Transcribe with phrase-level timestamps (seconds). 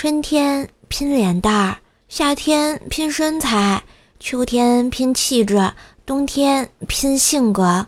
[0.00, 1.78] 春天拼脸蛋儿，
[2.08, 3.82] 夏天拼身材，
[4.20, 5.72] 秋天拼气质，
[6.06, 7.84] 冬天拼性格，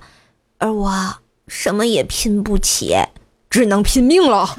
[0.59, 0.91] 而我
[1.47, 2.97] 什么也拼不起，
[3.49, 4.45] 只能拼命了。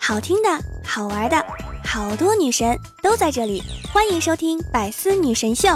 [0.00, 0.48] 好听的，
[0.82, 1.44] 好玩的，
[1.84, 3.62] 好多女神都在这里，
[3.92, 5.68] 欢迎收听《百思女神秀》。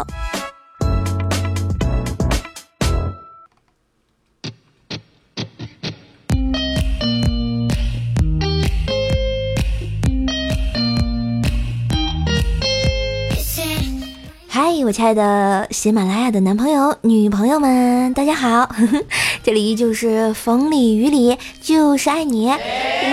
[14.92, 18.68] 我亲爱的喜马拉雅的男朋友、女朋友们，大家好！
[19.42, 22.52] 这里依旧是风里雨里就是爱你，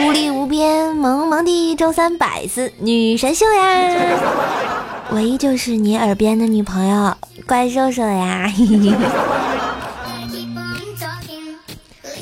[0.03, 3.95] 无里无边萌萌的周三百思女神秀呀！
[5.11, 7.15] 我依旧是你耳边的女朋友，
[7.47, 8.51] 怪兽兽呀！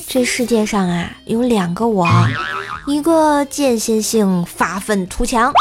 [0.07, 2.07] 这世界上啊，有两个我，
[2.85, 5.51] 一个间歇性发愤图强。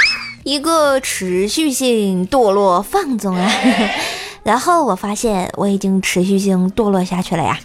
[0.46, 3.50] 一个持续性堕落放纵啊，
[4.44, 7.58] 然后我发现我已经持续性堕落下去了呀。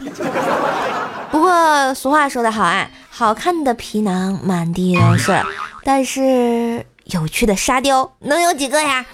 [1.30, 5.40] 不过俗话说得好啊，好看的皮囊满地都是，
[5.84, 9.06] 但是有趣的沙雕能有几个呀？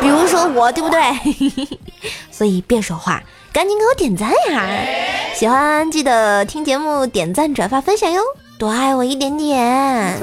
[0.00, 0.98] 比如说我，对不对？
[2.32, 4.66] 所以别说话，赶紧给我点赞呀！
[5.34, 8.22] 喜欢记得听节目点赞、转发、分享哟，
[8.58, 10.18] 多爱我一点点。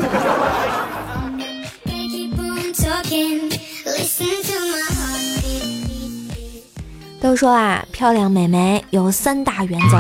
[7.22, 9.98] 都说啊，漂亮美眉有三大原则：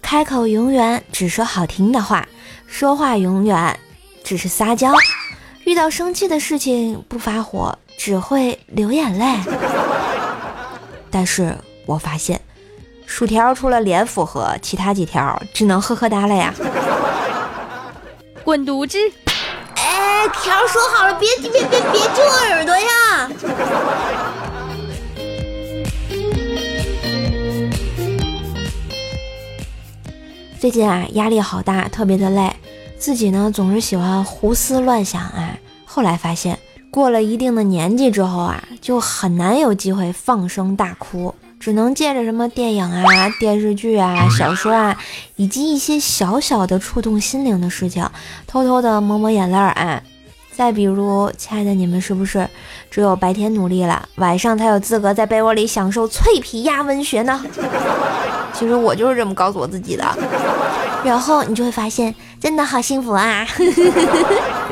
[0.00, 2.26] 开口永远只说好听的话，
[2.66, 3.78] 说话永远
[4.24, 4.92] 只是撒娇，
[5.64, 9.38] 遇到生气的事情不发火，只会流眼泪。
[11.10, 11.56] 但是
[11.86, 12.40] 我发现，
[13.06, 16.52] 薯条除了脸符合，其他几条只能呵呵哒了呀。
[18.42, 18.98] 滚犊子！
[20.22, 23.28] 哎，条说好了，别别别别揪耳朵呀！
[30.60, 32.54] 最近啊，压力好大，特别的累，
[32.96, 35.20] 自己呢总是喜欢胡思乱想。
[35.20, 36.56] 啊，后来发现，
[36.92, 41.34] 过了一定的年纪之后啊，就很难有机会放声大哭。
[41.58, 44.96] 只能借着什么电影啊、电视剧啊、小说啊，
[45.34, 48.08] 以及一些小小的触动心灵的事情，
[48.46, 50.00] 偷偷的抹抹眼泪儿啊。
[50.54, 52.48] 再比如，亲爱的，你们是不是
[52.90, 57.42] 只有白天努力了，晚上才有资格在被窝里享受脆皮鸭文学呢？
[58.52, 60.04] 其实我就是这么告诉我自己的，
[61.02, 63.46] 然后你就会发现，真的好幸福啊！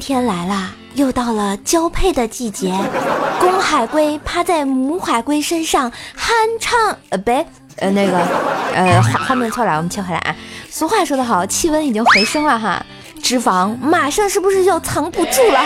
[0.00, 2.74] 春天来了，又到了交配的季节。
[3.38, 7.30] 公海龟趴在母海龟身上酣畅，呃，不，
[7.76, 8.18] 呃，那个，
[8.72, 10.34] 呃，画画面错了，我们切回来啊。
[10.70, 12.82] 俗话说得好，气温已经回升了哈，
[13.22, 15.60] 脂肪马上是不是就藏不住了？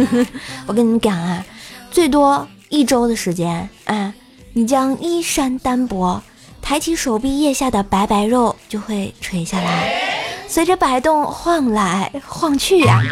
[0.68, 1.42] 我跟你们讲啊，
[1.90, 4.12] 最多一周的时间啊，
[4.52, 6.22] 你将衣衫单薄，
[6.60, 10.02] 抬起手臂腋下的白白肉就会垂下来。
[10.48, 13.02] 随着摆动晃来晃去呀，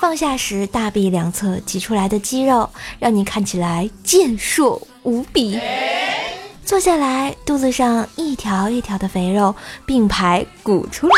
[0.00, 2.68] 放下时大臂两侧挤出来的肌肉，
[2.98, 5.58] 让你看起来健硕无比。
[6.64, 9.54] 坐下来，肚子上一条一条的肥肉
[9.84, 11.14] 并排鼓出来，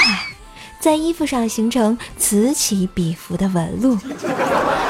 [0.80, 3.96] 在衣服上形成此起彼伏的纹路。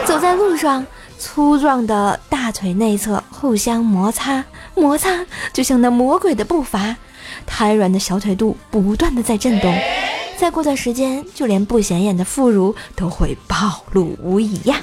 [0.04, 0.86] 走在路上，
[1.18, 4.44] 粗壮的大腿内侧互相摩擦
[4.74, 6.96] 摩擦，就像那魔鬼的步伐，
[7.46, 9.74] 瘫软的小腿肚不断的在震动。
[10.38, 13.56] 再过段时间，就连不显眼的副乳都会暴
[13.92, 14.80] 露无遗呀！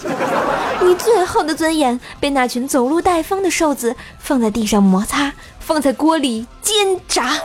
[0.81, 7.35] 你最后的尊严被那群走路带风的瘦子放在地上摩擦，放在锅里煎炸。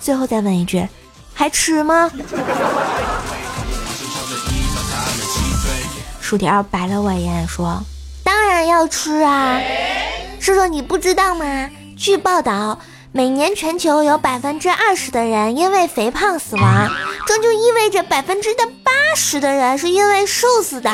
[0.00, 0.86] 最后再问一句，
[1.34, 2.10] 还吃吗？
[6.20, 7.82] 薯条白了我一眼说
[8.24, 9.60] ：“当然要吃啊！
[10.40, 11.68] 叔叔，你不知道吗？
[11.96, 12.78] 据报道。”
[13.16, 16.90] 每年全球有百分之二十的人因为肥胖死亡，
[17.24, 20.90] 这就意味着百分之的八十的人是因为瘦死的。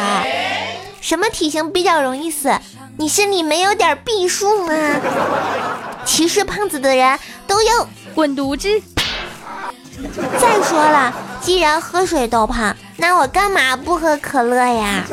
[1.01, 2.53] 什么体型比较容易死？
[2.99, 4.75] 你心里没有点避数吗？
[6.05, 8.69] 歧视胖子的人都要滚犊子！
[10.39, 15.05] 再说了，既然喝水都胖，那我干嘛不喝可乐呀？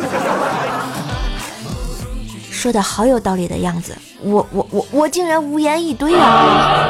[2.57, 6.89] 说的好有道理的样子，我我我我竟然无言以对啊！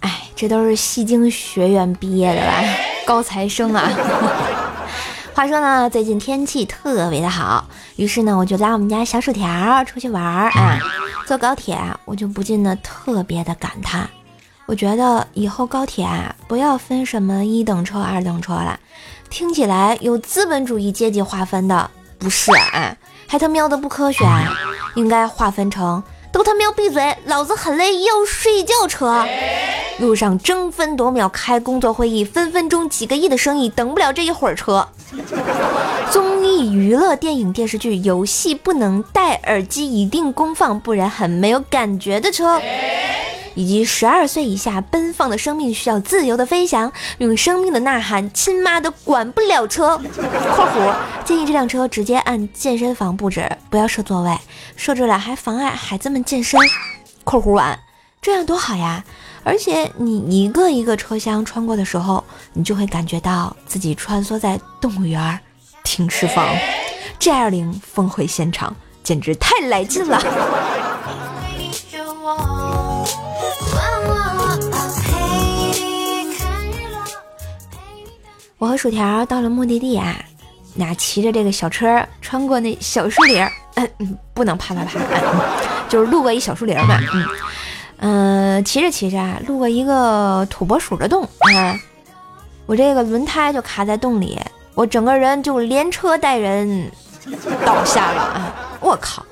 [0.00, 2.62] 哎，这都是戏精学院毕业的吧？
[3.04, 3.90] 高材生啊！
[5.36, 10.78] 话说呢，最近天气特别的好，于是呢，我就拉我们家小薯条出去玩儿啊。
[11.26, 14.08] 坐高铁啊，我就不禁的特别的感叹，
[14.64, 18.80] 我觉得以后高铁啊，不要分什么一等车、二等车了，
[19.28, 22.96] 听起来有资本主义阶级划分的，不是啊？
[23.26, 24.56] 还他喵的不科学啊，
[24.94, 26.02] 应该划分成
[26.36, 29.24] 都他喵闭嘴，老子很累要睡觉车。
[29.98, 34.86] 路上争分夺秒开工作会议，分分钟几个亿的生意，等不了这一会儿车。
[36.10, 42.60] 综艺、娱乐、电影、电视剧、游戏不能戴耳机，一定功放，不然很没有感觉的车。
[43.56, 49.98] 以及十二岁以下奔放的生命需要自由的飞翔，用生命的呐喊，亲妈的管不了车。
[50.54, 50.94] （括弧
[51.24, 54.38] 建议这辆车直接按健身房布置，不要设座位，
[54.76, 56.60] 设置了还妨碍孩子们健身。
[57.24, 57.78] ）（括弧完）
[58.20, 59.02] 这样多好呀！
[59.42, 62.22] 而且你一个一个车厢穿过的时候，
[62.52, 65.40] 你就会感觉到自己穿梭在动物园、
[65.82, 66.46] 停尸房、
[67.18, 70.20] G 二零峰会现场，简直太来劲了。
[78.58, 80.16] 我和薯条到了目的地啊，
[80.76, 84.98] 俩骑着这个小车穿过那小树林儿，嗯，不能啪啪啪，
[85.90, 87.26] 就是路过一小树林嘛，嗯。
[87.98, 91.78] 嗯，骑着骑着啊，路过一个土拨鼠的洞啊，
[92.64, 94.40] 我这个轮胎就卡在洞里，
[94.74, 96.90] 我整个人就连车带人
[97.64, 98.54] 倒下了啊！
[98.80, 99.24] 我靠，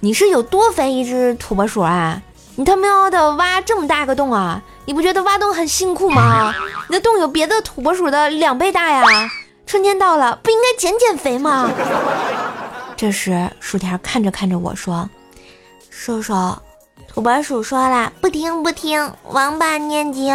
[0.00, 2.20] 你是有多肥一只土拨鼠啊？
[2.56, 4.62] 你他喵的挖这么大个洞啊？
[4.86, 6.54] 你不觉得挖洞很辛苦吗？
[6.88, 9.30] 你的洞有别的土拨鼠的两倍大呀！
[9.66, 11.70] 春天到了，不应该减减肥吗？
[12.96, 15.08] 这时，薯条看着看着我说
[15.88, 16.34] ：“叔叔。”
[17.08, 20.34] 土拨鼠说了：“不听不听，王八念经。”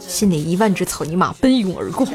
[0.00, 2.06] 心里一万只草泥马奔涌而过。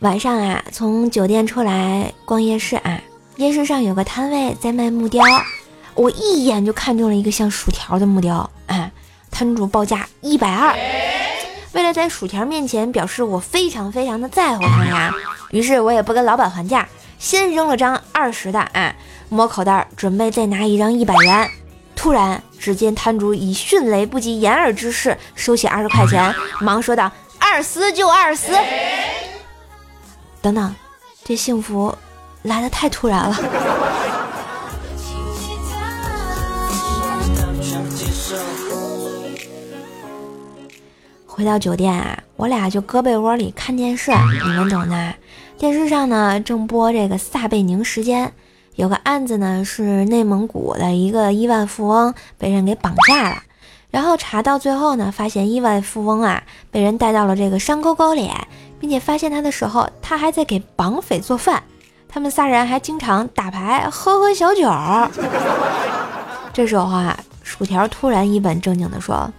[0.00, 2.98] 晚上啊，从酒店出来逛夜市啊，
[3.36, 5.22] 夜市上有个摊位在卖木雕，
[5.94, 8.90] 我一眼就看中了一个像薯条的木雕，啊，
[9.30, 10.74] 摊主报价一百二。
[11.72, 15.14] 为了在薯条面前表示我非常非常的在乎他呀，
[15.50, 16.88] 于是我也不跟老板还价，
[17.18, 18.94] 先扔了张二十的，啊，
[19.28, 21.50] 摸口袋准备再拿一张一百元。
[21.94, 28.50] 突然，只见摊主以迅雷不及掩耳之势收起二十块钱，忙说道：“二十就二十。”
[30.42, 30.74] 等等，
[31.22, 31.94] 这幸福
[32.42, 33.36] 来的太突然了。
[41.26, 44.10] 回到酒店啊，我俩就搁被窝里看电视，
[44.44, 45.14] 你们懂的。
[45.56, 48.32] 电视上呢正播这个撒贝宁时间，
[48.76, 53.42] 有个案子呢是内蒙古的一个亿万富翁被人给绑架了，
[53.90, 58.30] 然后查到最后呢，发现亿万富翁啊被人带到了这个山沟沟里，
[58.78, 61.62] 并且发现他的时候，他还在给绑匪做饭，
[62.08, 64.70] 他们仨人还经常打牌喝喝小酒。
[66.52, 69.30] 这时候啊，薯条突然一本正经地说：“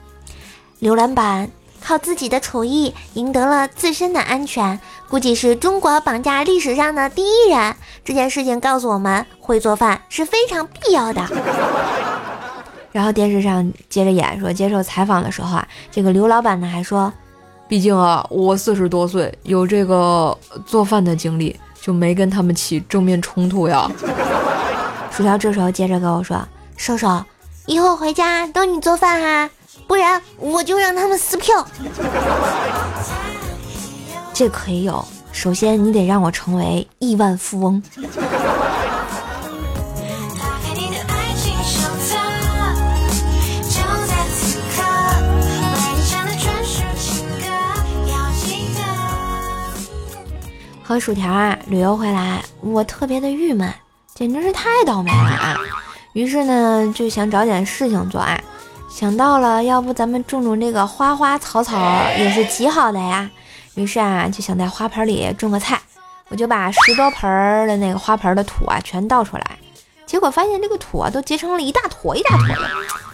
[0.81, 1.49] 浏览版。”
[1.83, 4.79] 靠自己的厨艺赢得了自身的安全，
[5.09, 7.75] 估计是中国绑架历史上的第一人。
[8.05, 11.27] 这件事情告诉我们，会做饭是非常必要的。
[12.91, 17.11] 然后电视上接着演说，接受采访的时候啊，这个刘老板呢还说，
[17.67, 23.89] 毕竟啊，我四十多岁，有这个做饭的经历，就没跟他们起正面冲突呀。
[25.11, 26.45] 薯条这时候接着跟我说，
[26.75, 27.23] 瘦瘦，
[27.65, 29.49] 以后回家都你做饭哈。
[29.87, 31.65] 不然我就让他们撕票。
[34.33, 37.81] 这可以有，首先你得让我成为亿万富翁。
[50.91, 53.73] 和薯条啊旅游回来，我特别的郁闷，
[54.13, 55.55] 简直是太倒霉了啊！
[56.11, 58.37] 于是呢，就想找点事情做啊。
[58.89, 61.79] 想到了，要不咱们种种这个花花草草
[62.17, 63.31] 也是极好的呀。
[63.75, 65.79] 于是啊，就想在花盆里种个菜。
[66.27, 69.57] 我就把十多盆的那个花盆的土啊全倒出来，
[70.05, 72.69] 结果发现这个土啊都结成了一大坨一大坨的。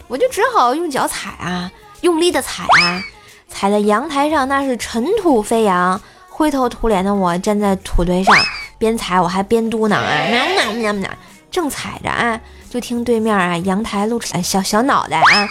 [0.07, 3.03] 我就只好用脚踩啊，用力的踩啊，
[3.47, 6.01] 踩在阳台上那是尘土飞扬，
[6.37, 8.35] 灰头土脸的我站在土堆上，
[8.77, 11.09] 边踩我还边嘟囔啊，喵喵喵喵，
[11.49, 12.39] 正踩着啊，
[12.69, 15.49] 就听对面啊阳台露出小小脑袋啊，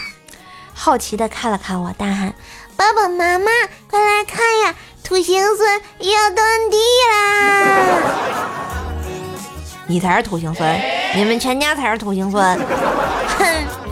[0.72, 2.32] 好奇的看了看我，大喊
[2.76, 3.50] ：“爸爸妈妈，
[3.90, 6.76] 快来看呀，土行孙要蹲地
[7.10, 7.98] 啦！”
[9.88, 10.80] 你才是土行孙，
[11.16, 12.40] 你们全家才是土行孙，
[13.38, 13.46] 哼！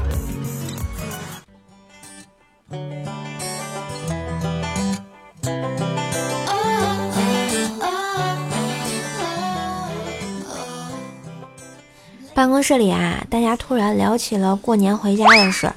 [12.34, 15.72] 办公室里啊，大家突然聊起了过年回家的事。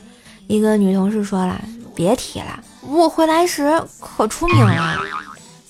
[0.48, 1.62] 一个女同事说了
[1.94, 4.98] ：“别提了，我回来时可出名了。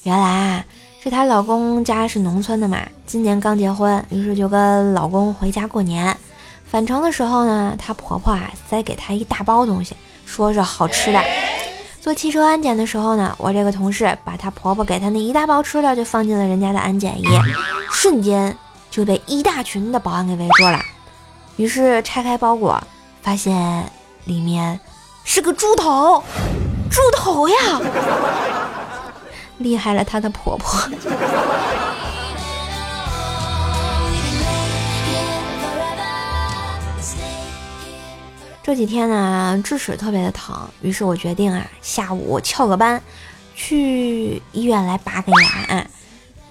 [0.03, 0.65] 原来啊，
[1.03, 6.15] 是她老公家是农村的嘛，今年刚结婚，于是就跟老公回家过年。
[6.65, 9.94] 返程的时候呢，她婆婆啊塞给她一大包东西，
[10.25, 11.22] 说是好吃的。
[12.00, 17.25] 做汽车安检的时候呢，我这个同事把她婆婆给她那一大包吃的就放进了人家的安检仪，
[17.91, 18.56] 瞬间。”
[18.98, 20.82] 就被一大群的保安给围住了，
[21.56, 22.82] 于是拆开包裹，
[23.22, 23.88] 发现
[24.24, 24.80] 里面
[25.24, 26.24] 是个猪头，
[26.89, 27.56] 猪头呀！
[29.60, 30.89] 厉害了，她的婆婆。
[38.63, 43.00] 这几天呢，智齿特别的疼，于是我决定啊，下午翘个班，
[43.54, 45.86] 去医院来拔个牙。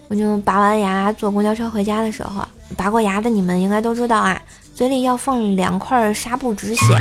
[0.09, 2.47] 我就拔完牙，坐公交车回家的时候，
[2.77, 4.41] 拔过牙的你们应该都知道啊，
[4.75, 6.99] 嘴里要放两块纱布止血，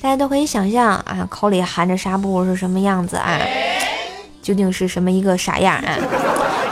[0.00, 3.38] 大家都可以想象啊，口里含着纱布是什么样子啊？
[4.42, 5.96] 究竟是什么一个傻样啊？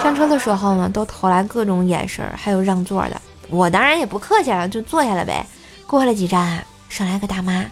[0.02, 5.44] 上车的时候呢，都投来各种眼神，还有让座的，我当然也不客气了，就坐下了呗。
[5.86, 7.64] 过了几站，上来个大妈，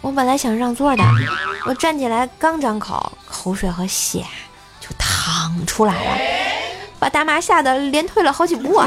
[0.00, 1.02] 我本来想让座的，
[1.66, 4.24] 我站起来刚张口，口水和血
[4.80, 6.39] 就淌出来了。
[7.00, 8.86] 把大妈吓得连退了好几步啊！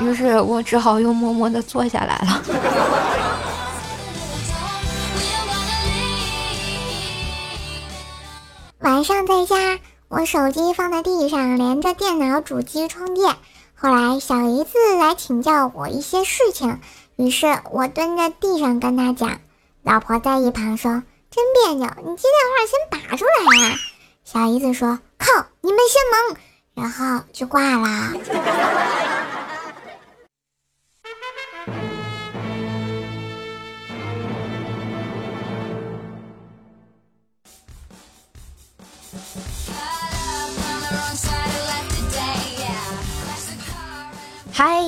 [0.00, 2.42] 于是我只好又默默的坐下来了。
[8.80, 13.36] 晚上在家，我手机放在地上，连着电脑主机充电。
[13.74, 16.80] 后来小姨子来请教我一些事情，
[17.16, 19.40] 于是我蹲在地上跟她讲。
[19.82, 23.76] 老婆在一旁说：“真别扭，你接电话先拔出来呀。”
[24.24, 26.40] 小姨子说：“靠，你们先忙。”
[26.74, 28.12] 然后就挂了。
[44.52, 44.80] 嗨，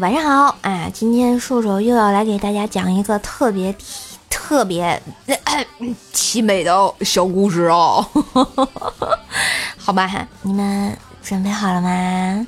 [0.00, 0.56] 晚上好！
[0.62, 3.74] 哎，今天瘦瘦又要来给大家讲一个特别
[4.28, 5.00] 特别
[6.12, 8.04] 凄美的小故事哦。
[9.78, 10.98] 好吧，你们。
[11.28, 12.46] 准备好了吗？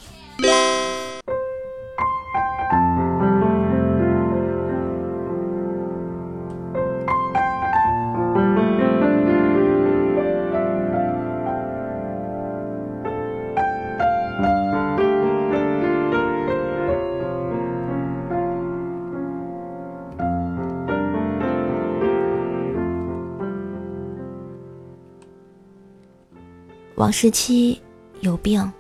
[26.96, 27.82] 王十七。
[28.20, 28.70] 有病，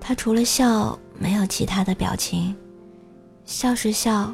[0.00, 2.54] 他除了笑没有其他的表情，
[3.44, 4.32] 笑是笑，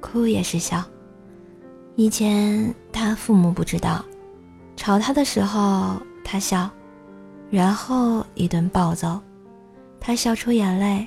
[0.00, 0.84] 哭也是笑。
[1.96, 4.04] 以前他父母不知道，
[4.76, 6.70] 吵他的时候他笑，
[7.50, 9.20] 然后一顿暴揍，
[9.98, 11.06] 他笑出眼泪。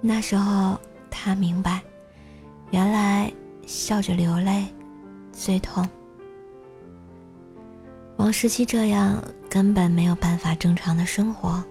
[0.00, 0.78] 那时候
[1.10, 1.80] 他明白，
[2.70, 3.32] 原来
[3.66, 4.66] 笑着流泪
[5.32, 5.88] 最痛。
[8.16, 11.64] 王十七这样根本没有办法正常的生活。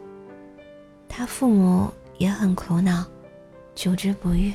[1.17, 3.03] 他父母也很苦恼，
[3.73, 4.53] 久之不愈。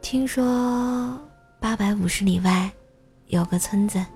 [0.00, 1.20] 听说
[1.58, 2.70] 八百五十里外
[3.26, 4.06] 有个村子，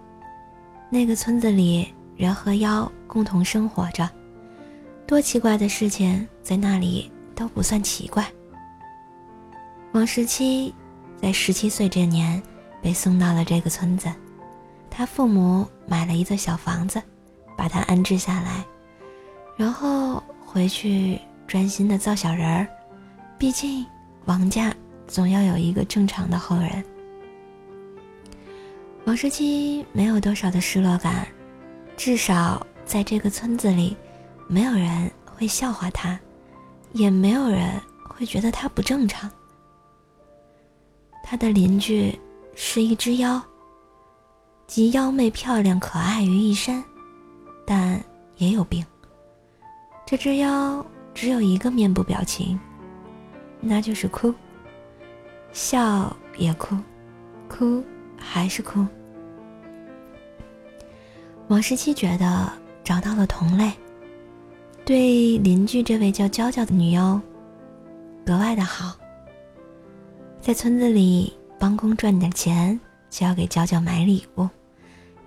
[0.89, 4.09] 那个村子里人和妖共同生活着，
[5.05, 8.25] 多奇怪的事情在那里都不算奇怪。
[9.91, 10.73] 王十七
[11.21, 12.41] 在十七岁这年
[12.81, 14.09] 被送到了这个村子，
[14.89, 17.03] 他父母买了一座小房子，
[17.57, 18.65] 把他安置下来，
[19.57, 20.23] 然后。
[20.53, 22.69] 回去专心的造小人儿，
[23.39, 23.87] 毕竟
[24.27, 24.75] 王家
[25.07, 26.85] 总要有一个正常的后人。
[29.07, 31.27] 王十七没有多少的失落感，
[31.97, 33.97] 至少在这个村子里，
[34.47, 36.21] 没有人会笑话他，
[36.93, 39.31] 也没有人会觉得他不正常。
[41.25, 42.17] 他的邻居
[42.55, 43.41] 是一只妖，
[44.67, 46.85] 集妖媚、漂亮、可爱于一身，
[47.67, 47.99] 但
[48.37, 48.85] 也有病。
[50.13, 52.61] 这只妖只有一个面部表情，
[53.63, 54.35] 那就是哭。
[55.55, 56.77] 笑也哭，
[57.49, 57.83] 哭
[58.19, 58.87] 还是哭。
[61.49, 62.53] 王十七觉得
[62.85, 63.73] 找到了同类，
[64.85, 67.19] 对邻居这位叫娇娇的女妖
[68.27, 68.95] 格外的好，
[70.43, 72.79] 在村子里帮工赚点钱，
[73.09, 74.47] 就要给娇娇买礼物，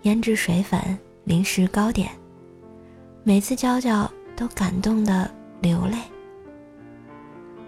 [0.04, 0.80] 胭脂水粉、
[1.24, 2.08] 零食糕点，
[3.24, 5.30] 每次娇娇都感动的
[5.62, 5.98] 流泪。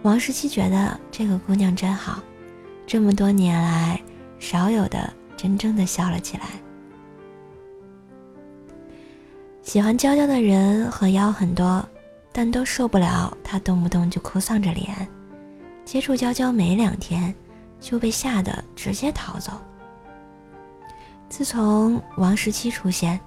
[0.04, 2.22] 王十七觉得这个姑娘真好。
[2.86, 4.02] 这么多年来，
[4.40, 6.44] 少有的真正的笑了起来。
[9.62, 11.86] 喜欢娇娇的人和妖很多，
[12.32, 15.08] 但都受不了她动不动就哭丧着脸。
[15.84, 17.36] 接触娇娇没两天，
[17.82, 19.52] 就被吓得直接逃走。
[21.28, 23.20] 自从王十七出现，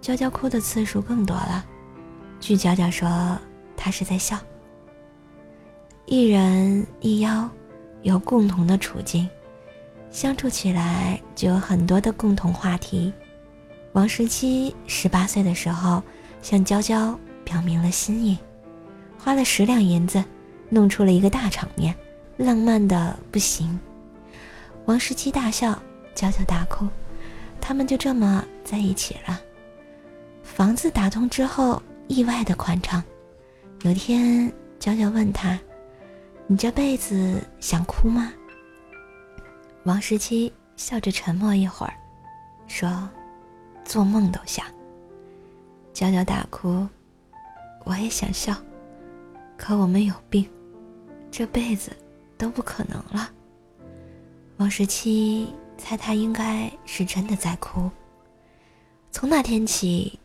[0.00, 1.64] 娇娇哭的次数更多了。
[2.40, 3.38] 据娇娇说，
[3.76, 4.38] 她是在笑。
[6.06, 7.48] 一人一妖。
[8.02, 9.28] 有共同的处境，
[10.12, 13.12] 相处起来就有很多的共同话题。
[13.94, 16.00] 王十七十八岁的时候，
[16.40, 18.38] 向娇娇表明了心意，
[19.18, 20.22] 花了十两银子，
[20.68, 21.92] 弄出了一个大场面，
[22.36, 23.76] 浪漫的不行。
[24.84, 25.76] 王十七大笑，
[26.14, 26.86] 娇娇大哭，
[27.60, 29.40] 他们就这么在一起了。
[30.44, 33.02] 房子打通之后，意外的宽敞。
[33.82, 35.58] 有天，娇娇问他。
[36.46, 38.32] 你这辈子想哭吗？
[39.84, 41.94] 王十七笑着沉默一会儿，
[42.66, 43.08] 说
[43.84, 44.64] ：“做梦都想。”
[45.92, 46.86] 娇娇大哭，
[47.84, 48.54] 我也想笑，
[49.56, 50.48] 可我们有病，
[51.30, 51.90] 这辈子
[52.38, 53.30] 都不可能了。
[54.58, 57.90] 王十七猜他应该是真的在哭。
[59.10, 60.18] 从那天起，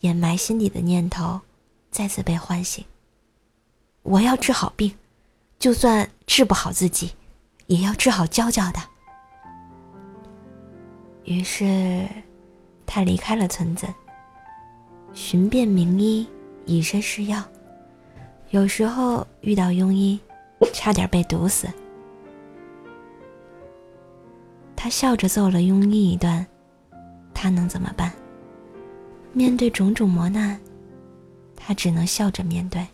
[0.00, 1.40] 掩埋心底的念头
[1.90, 2.84] 再次被唤醒。
[4.02, 4.94] 我要治好病。
[5.58, 7.10] 就算治不好自己，
[7.66, 8.78] 也要治好娇娇的。
[11.24, 12.08] 于是，
[12.86, 13.88] 他离开了村子，
[15.12, 16.28] 寻遍名医，
[16.64, 17.42] 以身试药。
[18.50, 20.20] 有时候遇到庸医，
[20.72, 21.66] 差点被毒死。
[24.76, 26.46] 他笑着揍了庸医一顿，
[27.34, 28.12] 他能怎么办？
[29.32, 30.58] 面对种种磨难，
[31.56, 32.86] 他只能笑着面对。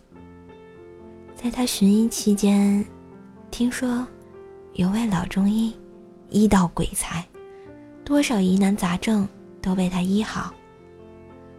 [1.35, 2.85] 在他寻医期间，
[3.51, 4.05] 听说
[4.73, 5.75] 有位老中医
[6.29, 7.25] 医道鬼才，
[8.03, 9.27] 多少疑难杂症
[9.61, 10.53] 都被他医好。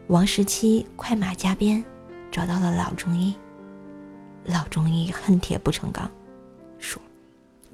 [0.09, 1.85] 王十七快马加鞭
[2.31, 3.35] 找到了老中医。
[4.45, 6.09] 老中医恨铁不成钢，
[6.79, 7.03] 说：“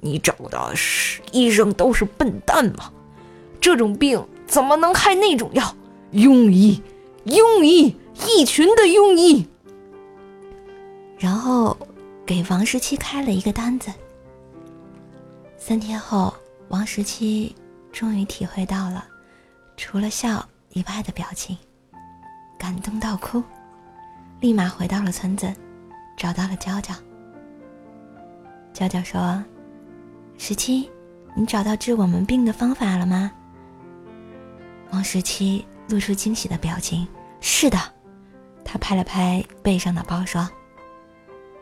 [0.01, 2.91] 你找的是医生都是笨蛋吗？
[3.61, 5.75] 这种病怎么能开那种药？
[6.13, 6.81] 庸医，
[7.25, 7.95] 庸医，
[8.27, 9.47] 一群的庸医。”
[11.19, 11.77] 然后。
[12.25, 13.91] 给王十七开了一个单子。
[15.57, 16.33] 三天后，
[16.69, 17.53] 王十七
[17.91, 19.05] 终于体会到了
[19.75, 21.57] 除了笑以外的表情，
[22.57, 23.43] 感动到哭，
[24.39, 25.53] 立马回到了村子，
[26.15, 26.95] 找到了娇娇。
[28.71, 29.43] 娇娇说
[30.39, 30.89] ：“十七，
[31.35, 33.29] 你找到治我们病的方法了吗？”
[34.91, 37.07] 王十七露出惊喜的表情
[37.39, 37.77] ：“是的。”
[38.65, 40.49] 他拍了拍背上的包说：“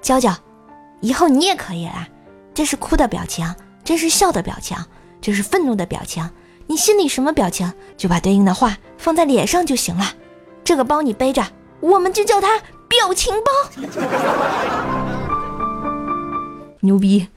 [0.02, 0.34] 娇娇。”
[1.02, 2.08] 以后你也可以啦，
[2.54, 4.78] 这是哭的表情，这是笑的表情，
[5.20, 6.30] 这是愤怒的表情。
[6.68, 10.14] 你心里什么表情，就把对应的话放在脸上就行了。
[10.64, 11.44] 这个包你背着，
[11.82, 13.52] 我们就叫它表情包。
[16.80, 17.28] 牛逼！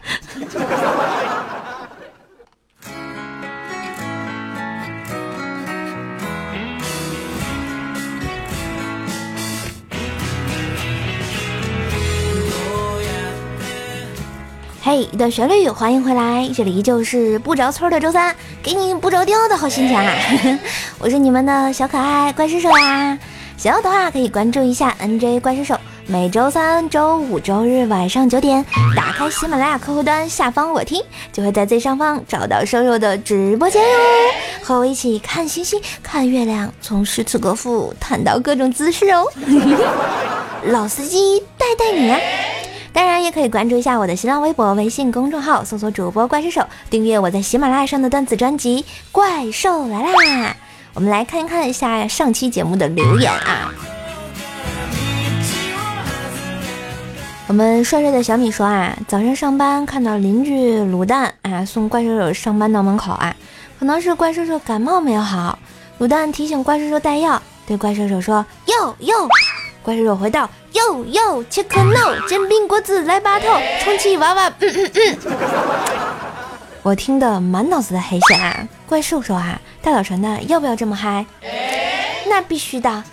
[14.87, 20.15] 嘿，一段旋律，欢迎回来，这里依旧是不着村的周三，给你不着调的好心情啊！
[21.01, 23.19] 我是你们的小可爱怪兽兽呀，
[23.57, 25.75] 想要的话可以关注一下 NJ 怪兽兽，
[26.07, 28.63] 每周三、周五、周日晚上九点，
[28.95, 33.99] 打开喜马拉雅客户端，下方我听，就会在最上方找到兽兽的直播间哟，
[34.63, 39.25] 和我一起看星星、看月亮，从诗词歌赋谈到各种姿势哦，
[40.67, 42.21] 老司机带带你啊！
[42.95, 50.13] 当然也可以关注一下我的新浪微博、微信公众号，搜索主播怪兽手，订阅我在喜马拉雅上的段子专辑《怪兽来啦》。
[50.95, 53.75] 我们来看一看一下上期节目的留言啊。
[57.49, 63.35] 我们帅帅的小米说啊，早上上班看到邻居卤蛋啊送怪兽手上班到门口啊，
[63.77, 65.59] 可能是怪兽手感冒没有好，
[65.99, 69.29] 卤蛋提醒怪兽手带药，对怪兽手说：“哟哟。”
[69.83, 70.49] 怪兽手回道。
[70.75, 73.47] 哟哟，切克闹，煎饼果子来把头，
[73.81, 75.19] 充气娃娃，嗯嗯嗯。
[76.83, 78.69] 我听得满脑子的黑线啊！
[78.87, 81.25] 怪兽兽啊，大早晨的要不要这么嗨？
[82.27, 83.05] 那必须的，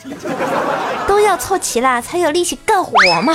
[1.08, 3.34] 都要凑齐了才有力气干活嘛。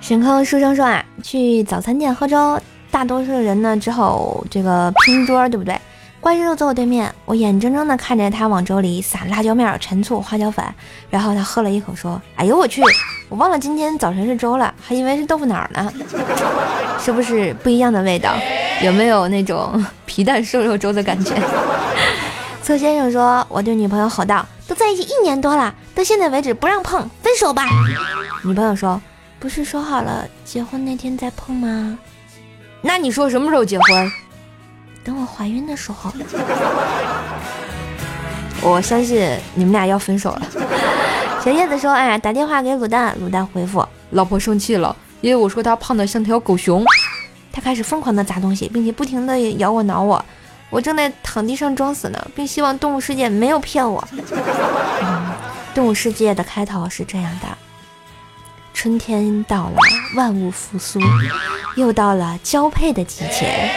[0.00, 2.60] 神坑书生说啊，去早餐店喝粥，
[2.92, 5.76] 大多数人呢只好这个拼桌，对不对？
[6.22, 10.64] 怪兽坐我对面，我眼睁睁的看着他往粥里撒辣椒面、陈醋、花椒粉，
[11.10, 12.80] 然后他喝了一口，说：“哎呦我去，
[13.28, 15.92] 我忘了今天早晨是粥了，还以为是豆腐脑呢，
[17.00, 18.36] 是不是不一样的味道？
[18.84, 21.34] 有没有那种皮蛋瘦肉粥的感觉？”
[22.62, 27.64] 苏先生说：“我对女朋友吼道，都在一起一年多了，到现在为止不让碰，分手吧。”
[28.46, 29.02] 女朋友说
[29.40, 31.98] ：“不是说好了结婚那天再碰吗？
[32.80, 34.12] 那你说什么时候结婚？”
[35.04, 36.12] 等我怀孕的时候，
[38.62, 40.42] 我相信你们俩要分手了。
[41.44, 46.84] 小叶子说：“哎，打电话给卤蛋，卤蛋回复老婆生气了，因为我说她胖的像条狗熊。
[47.52, 50.24] 她开始疯狂的砸东西，并且不停的咬我挠我。
[50.70, 54.02] 我正在躺地上装死呢，并希望动物世界没有骗我。
[54.12, 55.32] 嗯
[55.74, 57.48] 动物世界的开头是这样的：
[58.72, 59.76] 春天到了，
[60.14, 61.00] 万物复苏，
[61.74, 63.68] 又到了交配的季节。”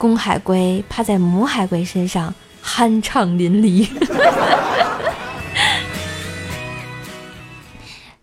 [0.00, 2.32] 公海龟趴在母海龟身上，
[2.64, 3.86] 酣畅淋漓。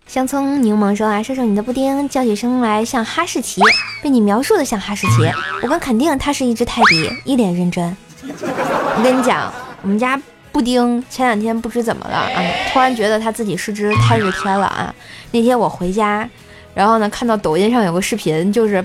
[0.07, 3.61] 香葱柠檬说啊，说说你的布丁叫起声来像哈士奇，
[4.01, 7.95] 被你描述的像哈士奇，我敢肯定它是一只泰迪，一脸认真。
[8.23, 10.19] 我跟你讲，我们家
[10.51, 12.41] 布丁前两天不知怎么了啊，
[12.73, 14.91] 突然觉得他自己是只泰日天了啊。
[15.31, 16.27] 那天我回家，
[16.73, 18.83] 然后呢看到抖音上有个视频，就是。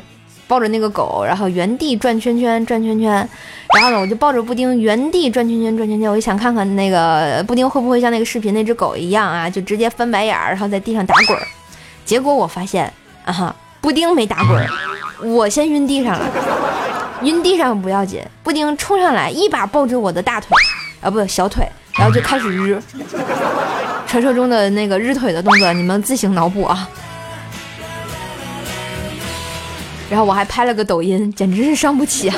[0.53, 3.11] 抱着那个狗，然后原地转圈圈，转圈圈，
[3.75, 11.43] 然后呢，我就抱着布丁原地转圈圈，转圈圈，我就想看看那个布丁会不会像那个视频那只狗一样啊，就直接翻白眼儿，然后在地上打滚儿。
[12.05, 12.93] 结果我发现，
[13.25, 14.69] 啊哈，布丁没打滚儿，
[15.27, 16.27] 我先晕地上了。
[17.23, 20.49] 晕地上不要紧，布丁冲上来一把抱住我的大腿，
[21.01, 22.79] 啊不小腿，然后就开始日。
[24.07, 26.87] 传说中的那个日腿的动作，你们自行脑补啊。
[30.13, 32.37] 然后我还拍了个抖音，简直是伤不起啊！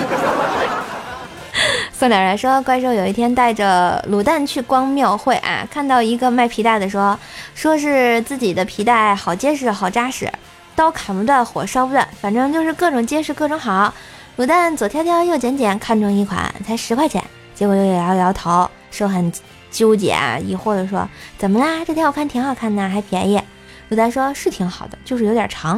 [1.93, 7.19] 送点来说，怪兽有一天带着卤蛋去逛庙会啊，看到一个卖皮带的说，
[7.57, 10.31] 说是自己的皮带好结实好扎实，
[10.77, 13.93] 刀砍不断火烧不断，反正就是各种结实各种好。
[14.39, 17.25] 卤蛋左挑挑右拣拣，看中一款才十块钱，
[17.57, 19.33] 结果又摇摇头，说很
[19.73, 21.09] 纠结啊，疑惑的说，
[21.39, 21.85] 怎么啦？
[21.85, 23.43] 这条我看挺好看的，还便宜。
[23.91, 25.77] 卤蛋说是挺好的，就是有点长。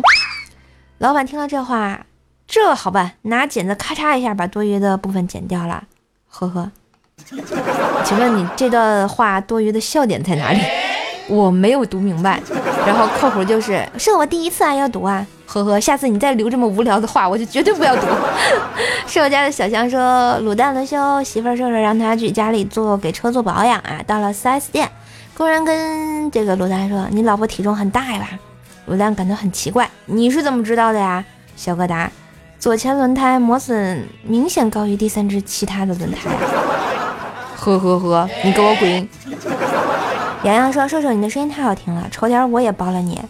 [0.98, 2.06] 老板听了这话，
[2.48, 5.84] 这好办，拿剪子咔嚓一下把多余的部分剪掉了。
[6.26, 6.70] 呵呵，
[8.02, 10.60] 请问你这段话多余的笑点在哪里？
[11.28, 12.40] 我没有读明白。
[12.86, 15.26] 然后靠谱就是，是我第一次啊，要读啊。
[15.44, 18.06] 呵呵，下次你再留这么无聊的话，我就绝对不要读。
[19.06, 20.00] 是我家的小香说，
[20.40, 24.00] 卤蛋轮休，媳妇儿说说让他去家里做给车做保养啊。
[24.06, 24.90] 到了 4S 店，
[25.36, 28.26] 工人跟这个卤蛋说，你老婆体重很大呀。
[28.88, 31.24] 卤蛋感到很奇怪，你是怎么知道的呀？
[31.56, 32.10] 小哥答：
[32.58, 36.30] 左前轮胎磨损明显高于第三只其他的轮胎。
[37.56, 39.08] 呵呵呵，你给我滚！
[40.44, 43.20] 洋洋说：瘦瘦，你的声音太好听了，丑点我也包了你。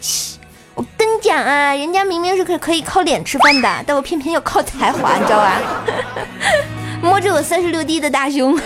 [0.00, 0.38] 切，
[0.74, 5.60] 我跟你讲啊，人家明明是可可以靠脸吃饭的，但我偏偏要靠才华，你知道吧？
[7.02, 8.58] 摸着我三十六 D 的大胸，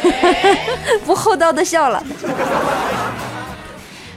[1.04, 2.02] 不厚道的笑了。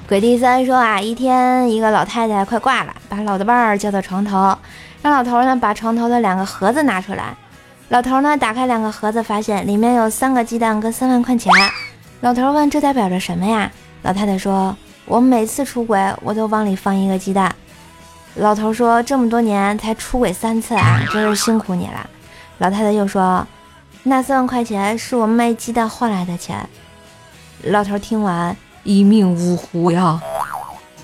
[0.07, 4.55] 鬼第三说啊，一天一个老太太快挂了，把老的伴儿叫到床头，
[5.01, 7.35] 让老头呢把床头的两个盒子拿出来。
[7.89, 11.51] 老头呢打开两个盒子，发现里面有三个鸡蛋跟三万块钱。
[12.21, 13.71] 老头问这代表着什么呀？
[14.03, 17.55] 老太太说，我每次出轨我都往里放一个鸡蛋。
[18.35, 22.07] 老头说，这么多年才出轨三次啊，真是辛苦你了。
[22.59, 23.45] 老太太又说，
[24.03, 26.69] 那三万块钱是我卖鸡蛋换来的钱。
[27.63, 28.55] 老头听完。
[28.85, 30.21] 一命呜呼呀！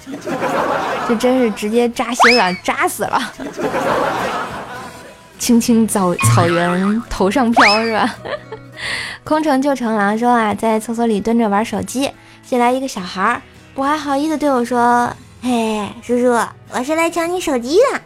[1.08, 3.22] 这真是直接扎心了，扎死了！
[5.38, 8.16] 青青草草原头上飘是吧？
[9.26, 12.10] 空城旧城狼说啊，在厕所里蹲着玩手机，
[12.46, 13.42] 进来一个小孩儿，
[13.74, 16.32] 不怀好意的对我说：“嘿，叔叔，
[16.72, 18.02] 我是来抢你手机的。”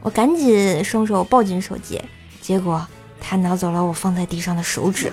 [0.00, 2.00] 我赶紧双手抱紧手机，
[2.40, 2.86] 结果
[3.20, 5.10] 他拿走了我放在地上的手指。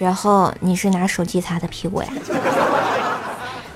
[0.00, 2.08] 然后你是拿手机擦的屁股呀？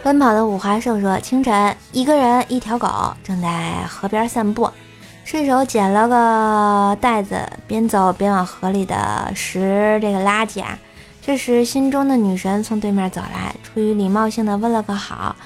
[0.03, 2.89] 奔跑的五花兽说：清晨，一个人一条狗
[3.23, 4.71] 正在河边散步，
[5.23, 10.79] 顺手捡了个袋子，边走边往河里的拾这个垃圾啊。
[11.21, 15.37] 这时，心中的女神从对面走来，出于礼貌性的问了个好，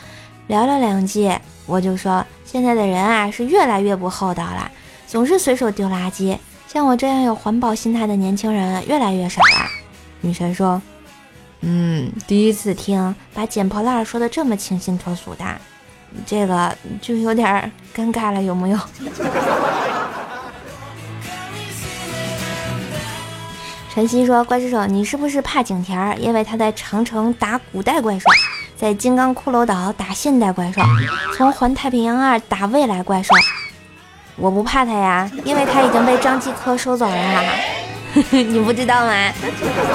[0.46, 1.32] 聊了两句，
[1.66, 4.70] 我就说：现在的人啊，是越来越不厚道了，
[5.08, 6.38] 总是随手丢垃圾。
[6.68, 9.77] 像我这样有环保心态的年轻人越来越少了。
[10.20, 10.80] 女神说：
[11.60, 15.44] 嗯，第一次听把捡破烂说的这么清新脱俗的，
[16.26, 18.78] 这个就有点尴尬了，有木有？
[23.94, 26.16] 晨曦说：“怪兽手，你是不是怕景甜？
[26.22, 28.24] 因为他在长城打古代怪兽，
[28.76, 30.80] 在金刚骷髅岛打现代怪兽，
[31.36, 33.34] 从环太平洋二打未来怪兽。
[34.36, 37.42] 我不怕他呀，因为他已经被张继科收走了。
[38.30, 39.32] 你不知道吗？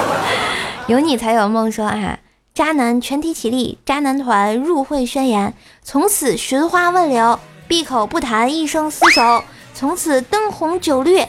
[0.88, 1.72] 有你才有梦。
[1.72, 2.20] 说啊，
[2.54, 11.26] 渣男全体起立，渣男团入会宣言：从此寻花问柳，闭口不谈一生厮守；从此灯红酒绿，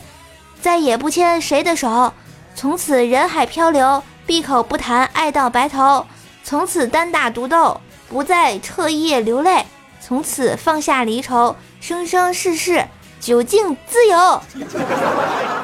[0.60, 2.12] 再也不牵谁的手。”
[2.56, 6.06] 从此人海漂流，闭口不谈爱到白头；
[6.44, 9.64] 从此单打独斗，不再彻夜流泪；
[10.00, 12.86] 从此放下离愁，生生世世
[13.24, 14.42] 酒敬自由。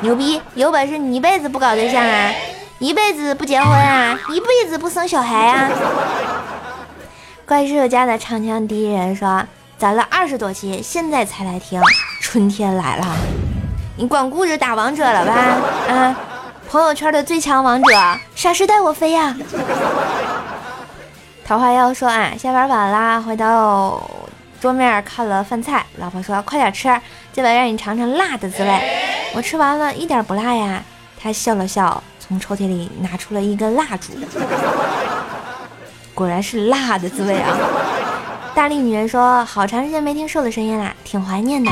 [0.00, 0.40] 牛逼！
[0.54, 2.32] 有本事你一辈子不搞对象啊，
[2.78, 5.68] 一辈子不结婚啊，一辈子不生小孩啊！
[7.46, 9.44] 怪兽家的唱腔第一人说
[9.76, 11.82] ：“攒了二十多期，现在才来听，
[12.22, 13.06] 春天来了，
[13.98, 15.34] 你光顾着打王者了吧？
[15.94, 16.16] 啊！”
[16.66, 17.92] 朋友圈的最强王者，
[18.34, 19.36] 啥时带我飞呀！
[21.44, 24.00] 桃花妖说啊，下班晚啦，回到
[24.58, 26.88] 桌面看了饭菜，老婆说快点吃，
[27.32, 28.80] 今晚让你尝尝辣的滋味。
[29.34, 30.82] 我吃完了，一点不辣呀。
[31.22, 34.12] 他笑了笑，从抽屉里拿出了一根蜡烛，
[36.12, 37.56] 果然是辣的滋味啊！
[38.52, 41.70] 大力女人说，好长时间没听瘦的声音了，挺怀念的。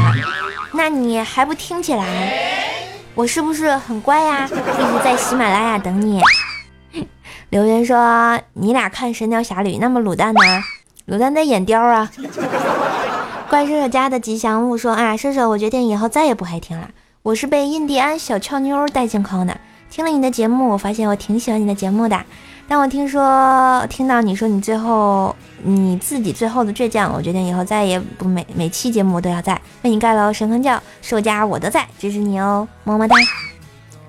[0.72, 2.32] 那你还不听起来？
[3.14, 4.44] 我是不是很乖呀？
[4.44, 6.20] 一直在喜马拉雅等你。
[7.48, 10.40] 留言说你俩看《神雕侠侣》，那么卤蛋呢？
[11.08, 12.08] 卤蛋在演雕啊。
[13.48, 16.90] 怪兽兽家的吉祥物说啊，射手，我决定以后再也不黑听了。
[17.22, 19.56] 我是被印第安小俏妞带进坑的。
[19.90, 22.20] 听了你的节目，我发现我挺喜欢你的节目的。
[22.68, 33.16] 但我听说听到你说你最后你自己最后的倔强，我决定以后再也不每每期节目都要在为你盖楼神坑教，兽家我都在支持你哦，么么哒。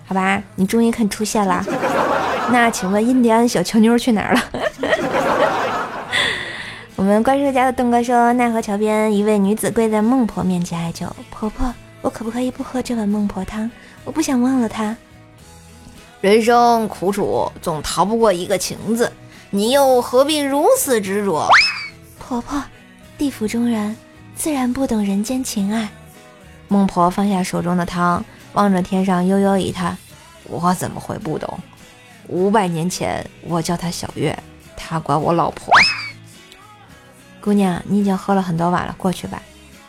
[0.06, 1.64] 好吧，你终于肯出现了。
[2.52, 4.42] 那请问印第安小俏妞去哪儿了？
[7.00, 13.72] 我们怪兽家的东哥说，奈何桥边一位女子跪在孟婆面前哀求婆婆，我可不可以不喝这碗孟婆汤？
[14.04, 14.98] 我不想忘了她。
[16.20, 19.10] 人生苦楚，总逃不过一个情字，
[19.50, 21.48] 你又何必如此执着？
[22.20, 22.62] 婆婆，
[23.18, 23.96] 地府中人
[24.36, 25.88] 自然不懂人间情爱。
[26.68, 29.98] 孟婆放下手中的汤，望着天上悠悠一叹
[30.52, 31.58] ：“我怎么会不懂？
[32.28, 34.38] 五百年前，我叫她小月，
[34.76, 35.74] 她管我老婆。
[37.42, 39.42] 姑娘，你已经喝了很多碗了，过去吧。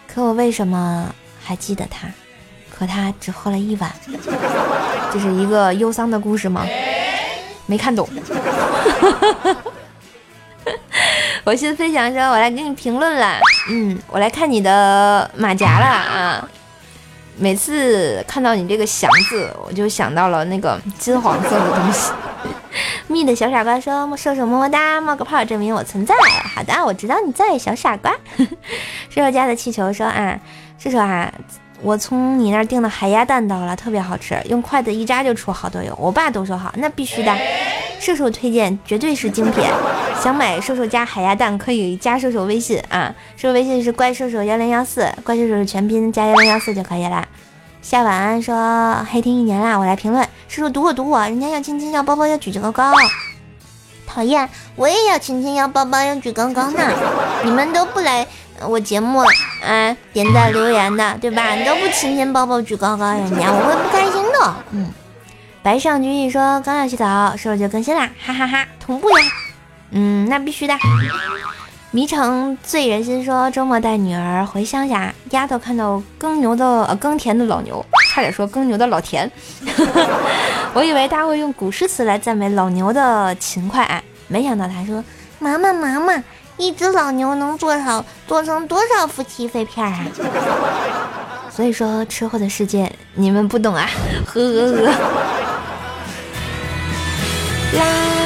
[0.06, 2.08] 可我为什么还记得他？
[2.70, 3.92] 可他只喝了一碗。”
[5.12, 6.64] 这是一个忧伤的故事吗？
[7.66, 8.08] 没看懂。
[11.42, 13.40] 我先分享说，我来给你评论了。
[13.70, 16.48] 嗯，我来看你的马甲了啊。
[17.36, 22.12] 每次看到你这个“祥”字，我就想到了那个金黄色的东西。
[23.08, 26.14] 蜜的小傻瓜说：“射手么么哒，冒个泡证明我存在。”
[26.54, 28.14] 好的，我知道你在，小傻瓜。
[29.08, 30.38] 射手家的气球说：“啊，
[30.78, 31.32] 射手啊。”
[31.82, 35.96] 我从你那儿订的海鸭蛋到了，特别好吃，用筷子一扎就出好多油。
[35.98, 37.34] 我爸都说好，那必须的。
[37.98, 39.64] 射手推荐，绝对是精品。
[40.22, 47.26] 想买射手家海鸭蛋，可以加射手微信啊，射手微信是怪射手幺零幺四，怪射手是全拼加幺零幺四就可以了。
[47.82, 52.92] 夏晚安说黑听一年啦，我来评论，叔叔读我读我，人家要亲亲要抱抱要举高高，
[54.06, 56.92] 讨厌，我也要亲亲要抱抱要举高高呢，
[57.42, 58.26] 你们都不来。
[58.68, 59.22] 我节目
[59.62, 61.54] 嗯，点赞留言的，对吧？
[61.54, 64.54] 你都不亲亲抱抱举高高人家，我会不开心的。
[64.72, 64.92] 嗯，
[65.62, 68.10] 白上君一说刚要洗澡，是不是就更新啦？
[68.22, 69.24] 哈哈哈，同步呀。
[69.92, 70.74] 嗯，那必须的。
[71.92, 79.28] 迷城醉人心说周末带女儿回乡下，丫头看到耕牛的耕田的老牛，差点说耕牛的老田。
[80.72, 85.02] 我以为他会用古诗词来赞美老牛的勤快，没想到他说
[85.40, 86.22] 妈妈妈妈。
[86.56, 90.06] 一只老牛能做好做成多少夫妻肺片啊？
[91.50, 93.88] 所以说吃货的世界你们不懂啊！
[94.26, 94.82] 呵呵呵。
[97.72, 98.19] 啦啦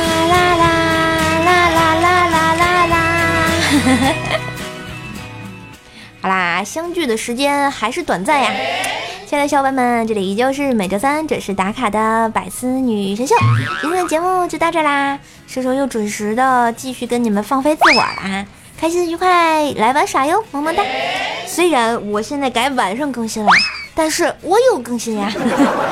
[6.24, 8.50] 好啦，相聚的时间还是短暂呀。
[9.26, 13.34] 亲爱的小伙伴们，这里依旧是每周三准时打卡的百思女神秀。
[13.82, 18.46] 今天的节目就到这啦，射手又准时的继续跟你们放飞自我啦，
[18.80, 20.82] 开心愉快来玩耍哟，么么哒。
[21.46, 23.50] 虽然我现在改晚上更新了，
[23.94, 25.30] 但是我有更新呀。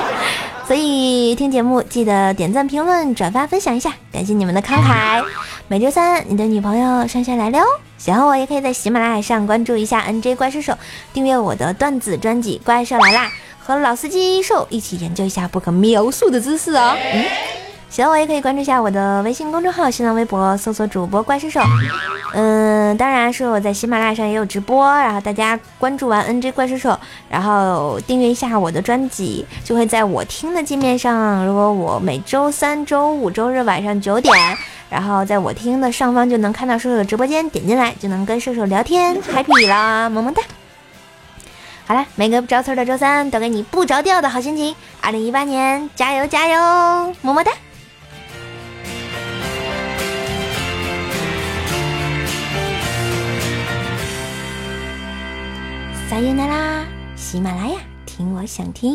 [0.66, 5.23] 所以听节目记得点赞、评论、转发、分享一下，感谢你们的慷慨。
[5.68, 7.66] 每周三你的女朋友上线来了哦，
[8.03, 10.77] 喜欢我也可以在喜马拉雅上关注一下 NJ 怪兽手，
[11.12, 13.27] 订阅我的段子专辑《怪兽来啦》，
[13.65, 16.97] 和老司机兽一起研究一下不可描述的知识哦。
[17.15, 17.25] 嗯，
[17.88, 21.61] 喜欢我也可以关注一下我的微信公众号、新浪微博，搜索主播怪兽手。
[22.35, 26.99] 嗯，当然是我在喜马拉雅上也有直播，然后大家关注完 NJ 怪兽手，
[27.31, 31.47] 然后订阅一下我的专辑，就会在我听的界面上。
[31.47, 34.35] 如果我每周三、周五、周日晚上九点，
[34.92, 40.42] 然后在我听的上方就能看到射手的直播间，点进来就能跟射手聊天， happy 啦，么么哒。
[41.87, 44.76] 好了，每个不着村的周三都给你不着调的好心情。
[45.00, 47.52] 二零一八年，加油加油，么么哒。
[56.11, 56.85] 撒由那啦，
[57.16, 58.94] 喜马拉雅听我想听。